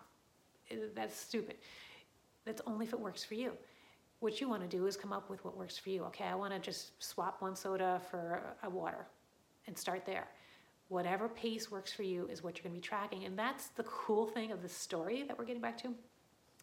That's 0.94 1.18
stupid. 1.18 1.56
That's 2.46 2.62
only 2.66 2.86
if 2.86 2.94
it 2.94 3.00
works 3.00 3.24
for 3.24 3.36
you. 3.36 3.54
What 4.20 4.42
you 4.42 4.50
want 4.50 4.62
to 4.62 4.68
do 4.68 4.86
is 4.86 4.98
come 4.98 5.14
up 5.14 5.30
with 5.30 5.44
what 5.46 5.58
works 5.58 5.78
for 5.78 5.90
you. 5.90 6.04
Okay, 6.06 6.26
I 6.26 6.36
want 6.36 6.54
to 6.54 6.60
just 6.60 7.02
swap 7.02 7.42
one 7.42 7.56
soda 7.56 8.02
for 8.10 8.56
a 8.64 8.70
water 8.70 9.08
and 9.68 9.78
start 9.78 10.06
there. 10.06 10.28
Whatever 10.90 11.30
pace 11.30 11.70
works 11.70 11.94
for 11.94 12.04
you 12.04 12.28
is 12.28 12.44
what 12.44 12.58
you're 12.58 12.64
going 12.64 12.76
to 12.76 12.82
be 12.82 12.88
tracking. 12.88 13.26
And 13.26 13.38
that's 13.38 13.68
the 13.68 13.84
cool 13.84 14.26
thing 14.26 14.52
of 14.52 14.62
the 14.62 14.70
story 14.70 15.24
that 15.28 15.38
we're 15.38 15.46
getting 15.46 15.62
back 15.62 15.78
to. 15.84 15.94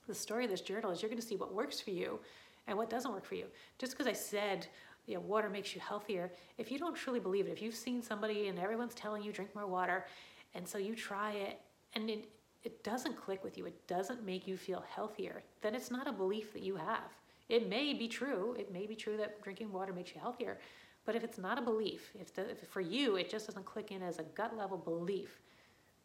The 0.06 0.14
story 0.14 0.44
of 0.44 0.50
this 0.50 0.60
journal 0.60 0.90
is 0.90 1.00
you're 1.00 1.08
going 1.08 1.20
to 1.20 1.26
see 1.26 1.36
what 1.36 1.54
works 1.54 1.80
for 1.80 1.90
you 1.90 2.20
and 2.66 2.76
what 2.76 2.90
doesn't 2.90 3.12
work 3.12 3.24
for 3.24 3.36
you. 3.36 3.46
Just 3.78 3.92
because 3.92 4.06
I 4.06 4.12
said, 4.12 4.66
you 5.06 5.14
know, 5.14 5.20
water 5.20 5.48
makes 5.48 5.74
you 5.74 5.80
healthier, 5.80 6.32
if 6.58 6.70
you 6.70 6.78
don't 6.78 6.94
truly 6.94 7.20
believe 7.20 7.46
it, 7.46 7.52
if 7.52 7.62
you've 7.62 7.74
seen 7.74 8.02
somebody 8.02 8.48
and 8.48 8.58
everyone's 8.58 8.94
telling 8.94 9.22
you 9.22 9.32
drink 9.32 9.54
more 9.54 9.66
water, 9.66 10.06
and 10.54 10.66
so 10.66 10.78
you 10.78 10.94
try 10.94 11.32
it, 11.32 11.60
and 11.94 12.10
it, 12.10 12.28
it 12.66 12.82
doesn't 12.82 13.16
click 13.16 13.44
with 13.44 13.56
you, 13.56 13.64
it 13.64 13.86
doesn't 13.86 14.26
make 14.26 14.48
you 14.48 14.56
feel 14.56 14.84
healthier, 14.92 15.44
then 15.62 15.72
it's 15.72 15.88
not 15.88 16.08
a 16.08 16.12
belief 16.12 16.52
that 16.52 16.62
you 16.62 16.74
have. 16.74 17.12
It 17.48 17.68
may 17.68 17.94
be 17.94 18.08
true, 18.08 18.56
it 18.58 18.72
may 18.72 18.86
be 18.86 18.96
true 18.96 19.16
that 19.18 19.40
drinking 19.40 19.72
water 19.72 19.92
makes 19.92 20.12
you 20.12 20.20
healthier, 20.20 20.58
but 21.04 21.14
if 21.14 21.22
it's 21.22 21.38
not 21.38 21.58
a 21.58 21.62
belief, 21.62 22.10
if, 22.20 22.34
the, 22.34 22.50
if 22.50 22.58
for 22.68 22.80
you 22.80 23.14
it 23.16 23.30
just 23.30 23.46
doesn't 23.46 23.64
click 23.64 23.92
in 23.92 24.02
as 24.02 24.18
a 24.18 24.24
gut 24.24 24.56
level 24.56 24.76
belief, 24.76 25.40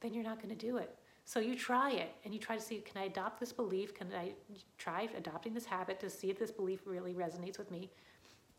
then 0.01 0.13
you're 0.13 0.24
not 0.24 0.38
going 0.38 0.56
to 0.56 0.68
do 0.68 0.77
it. 0.77 0.96
So 1.25 1.39
you 1.39 1.56
try 1.56 1.91
it 1.94 2.12
and 2.24 2.34
you 2.34 2.39
try 2.39 2.56
to 2.56 2.62
see 2.62 2.77
can 2.77 3.01
I 3.01 3.06
adopt 3.06 3.39
this 3.39 3.51
belief? 3.51 3.96
Can 3.96 4.10
I 4.15 4.34
try 4.77 5.10
adopting 5.18 5.56
this 5.56 5.65
habit 5.65 6.00
to 6.01 6.12
see 6.12 6.30
if 6.30 6.38
this 6.38 6.51
belief 6.51 6.82
really 6.86 7.13
resonates 7.13 7.58
with 7.58 7.72
me? 7.72 7.89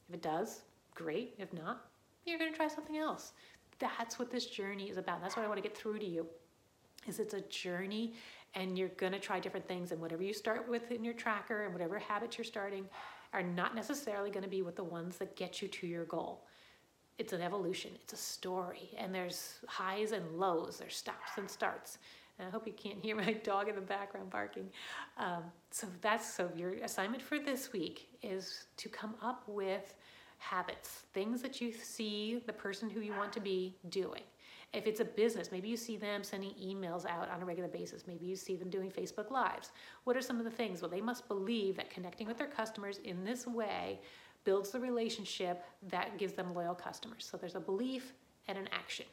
If 0.09 0.17
it 0.17 0.23
does, 0.23 0.63
great. 0.97 1.35
If 1.39 1.53
not, 1.53 1.87
you're 2.27 2.39
going 2.39 2.51
to 2.51 2.57
try 2.57 2.67
something 2.67 2.97
else. 2.97 3.33
That's 3.79 4.19
what 4.19 4.33
this 4.33 4.47
journey 4.47 4.91
is 4.91 4.97
about. 4.97 5.23
That's 5.23 5.37
what 5.37 5.45
I 5.45 5.49
want 5.49 5.59
to 5.59 5.69
get 5.69 5.77
through 5.77 6.01
to 6.01 6.07
you 6.07 6.27
is 7.07 7.19
it's 7.19 7.35
a 7.35 7.41
journey 7.43 8.15
and 8.55 8.79
you're 8.79 8.89
going 8.89 9.13
to 9.13 9.19
try 9.19 9.41
different 9.41 9.67
things 9.67 9.93
and 9.93 10.01
whatever 10.01 10.23
you 10.23 10.35
start 10.35 10.69
with 10.69 10.91
in 10.91 11.05
your 11.05 11.15
tracker 11.15 11.65
and 11.65 11.73
whatever 11.73 11.99
habits 11.99 12.37
you're 12.37 12.45
starting 12.45 12.87
are 13.33 13.43
not 13.43 13.75
necessarily 13.75 14.31
going 14.31 14.43
to 14.43 14.51
be 14.51 14.63
with 14.63 14.77
the 14.77 14.85
ones 14.85 15.17
that 15.17 15.37
get 15.37 15.63
you 15.63 15.69
to 15.69 15.87
your 15.87 16.05
goal. 16.05 16.45
It's 17.19 17.33
an 17.33 17.41
evolution. 17.41 17.93
It's 18.03 18.13
a 18.13 18.17
story 18.17 18.91
and 18.99 19.15
there's 19.15 19.55
highs 19.67 20.13
and 20.13 20.39
lows. 20.39 20.79
There's 20.79 20.97
stops 20.97 21.33
and 21.37 21.49
starts. 21.49 21.99
And 22.39 22.49
i 22.49 22.51
hope 22.51 22.67
you 22.67 22.73
can't 22.73 22.99
hear 23.01 23.17
my 23.27 23.33
dog 23.33 23.69
in 23.69 23.75
the 23.75 23.81
background 23.81 24.31
barking. 24.31 24.69
Um, 25.17 25.45
so 25.71 25.87
that's 26.01 26.33
so 26.33 26.51
your 26.57 26.75
assignment 26.75 27.23
for 27.23 27.39
this 27.39 27.73
week 27.73 28.09
is 28.23 28.67
to 28.79 28.89
come 28.89 29.15
up 29.23 29.45
with 29.47 29.95
habits 30.43 31.05
things 31.15 31.41
that 31.41 31.61
you 31.61 31.73
see 31.73 32.43
the 32.47 32.53
person 32.53 32.91
who 32.91 33.01
you 33.01 33.13
want 33.13 33.33
to 33.33 33.39
be 33.39 33.77
doing 33.91 34.23
if 34.73 34.87
it's 34.87 35.01
a 35.01 35.05
business, 35.05 35.53
maybe 35.53 35.69
you 35.69 35.77
see 35.77 35.97
them 35.97 36.25
sending 36.25 36.53
emails 36.53 37.05
out 37.05 37.29
on 37.31 37.43
a 37.43 37.45
regular 37.45 37.69
basis. 37.69 38.07
Maybe 38.07 38.25
you 38.25 38.37
see 38.37 38.57
them 38.57 38.71
doing 38.71 38.91
Facebook 38.91 39.31
Lives. 39.31 39.73
What 40.05 40.17
are 40.17 40.23
some 40.23 40.39
of 40.39 40.45
the 40.45 40.51
things? 40.51 40.81
Well, 40.81 40.91
they 40.91 41.01
must 41.01 41.29
believe 41.29 41.77
that 41.77 41.91
connecting 41.91 42.27
with 42.27 42.39
their 42.39 42.47
customers 42.47 42.99
in 43.05 43.25
this 43.25 43.47
way 43.47 44.01
builds 44.45 44.71
the 44.71 44.81
relationship 44.81 45.65
that 45.91 46.19
gives 46.19 46.33
them 46.33 46.55
loyal 46.55 46.75
customers. 46.75 47.29
So 47.31 47.37
there's 47.37 47.55
a 47.55 47.61
belief 47.61 48.13
and 48.49 48.57
an 48.59 48.69
action, 48.73 49.07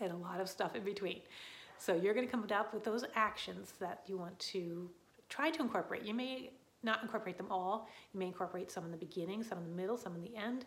and 0.00 0.12
a 0.12 0.16
lot 0.16 0.40
of 0.40 0.48
stuff 0.48 0.74
in 0.74 0.84
between. 0.84 1.20
So 1.78 1.94
you're 1.94 2.14
going 2.14 2.26
to 2.26 2.30
come 2.30 2.46
up 2.52 2.72
with 2.72 2.84
those 2.84 3.04
actions 3.14 3.74
that 3.80 4.02
you 4.06 4.16
want 4.16 4.38
to 4.38 4.88
try 5.28 5.50
to 5.50 5.62
incorporate. 5.62 6.04
You 6.04 6.14
may 6.14 6.52
not 6.82 7.02
incorporate 7.02 7.36
them 7.36 7.48
all. 7.50 7.88
You 8.14 8.20
may 8.20 8.26
incorporate 8.26 8.70
some 8.70 8.84
in 8.84 8.90
the 8.90 8.96
beginning, 8.96 9.42
some 9.42 9.58
in 9.58 9.64
the 9.64 9.76
middle, 9.76 9.98
some 9.98 10.14
in 10.14 10.22
the 10.22 10.36
end. 10.36 10.64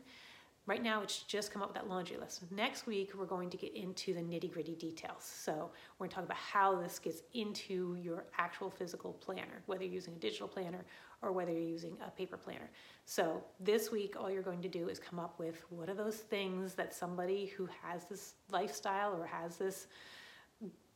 Right 0.65 0.81
now, 0.81 1.01
it's 1.01 1.23
just 1.23 1.51
come 1.51 1.61
up 1.61 1.67
with 1.67 1.75
that 1.75 1.89
laundry 1.89 2.15
list. 2.15 2.49
Next 2.49 2.87
week, 2.87 3.11
we're 3.17 3.25
going 3.25 3.49
to 3.49 3.57
get 3.57 3.75
into 3.75 4.13
the 4.13 4.21
nitty 4.21 4.49
gritty 4.49 4.75
details. 4.75 5.23
So, 5.25 5.71
we're 5.99 6.05
going 6.05 6.09
to 6.11 6.15
talk 6.15 6.23
about 6.23 6.37
how 6.37 6.79
this 6.79 6.99
gets 6.99 7.21
into 7.33 7.97
your 8.01 8.27
actual 8.37 8.69
physical 8.69 9.11
planner, 9.11 9.61
whether 9.65 9.83
you're 9.83 9.93
using 9.93 10.13
a 10.13 10.19
digital 10.19 10.47
planner 10.47 10.85
or 11.21 11.33
whether 11.33 11.51
you're 11.51 11.59
using 11.59 11.97
a 12.05 12.09
paper 12.09 12.37
planner. 12.37 12.69
So, 13.05 13.43
this 13.59 13.91
week, 13.91 14.15
all 14.17 14.31
you're 14.31 14.41
going 14.41 14.61
to 14.61 14.69
do 14.69 14.87
is 14.87 14.99
come 14.99 15.19
up 15.19 15.37
with 15.37 15.65
what 15.69 15.89
are 15.89 15.93
those 15.93 16.15
things 16.15 16.75
that 16.75 16.93
somebody 16.93 17.47
who 17.57 17.67
has 17.81 18.05
this 18.05 18.35
lifestyle 18.49 19.13
or 19.13 19.25
has 19.25 19.57
this 19.57 19.87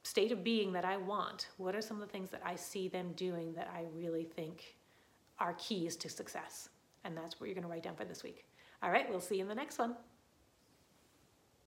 state 0.04 0.32
of 0.32 0.46
being 0.46 0.72
that 0.72 0.86
I 0.86 0.96
want, 0.96 1.50
what 1.58 1.76
are 1.76 1.82
some 1.82 2.02
of 2.02 2.08
the 2.08 2.12
things 2.12 2.30
that 2.30 2.42
I 2.46 2.56
see 2.56 2.88
them 2.88 3.12
doing 3.18 3.52
that 3.56 3.70
I 3.76 3.84
really 3.94 4.24
think 4.24 4.78
are 5.40 5.56
keys 5.56 5.98
to 5.98 6.08
success? 6.08 6.70
And 7.04 7.18
that's 7.18 7.40
what 7.40 7.48
you're 7.48 7.56
going 7.56 7.64
to 7.64 7.70
write 7.70 7.84
down 7.84 7.96
for 7.98 8.06
this 8.06 8.24
week. 8.24 8.47
All 8.82 8.92
right, 8.92 9.10
we'll 9.10 9.20
see 9.20 9.36
you 9.36 9.42
in 9.42 9.48
the 9.48 9.56
next 9.56 9.80
one. 9.80 9.96